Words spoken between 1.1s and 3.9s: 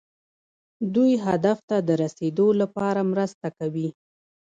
هدف ته د رسیدو لپاره مرسته کوي.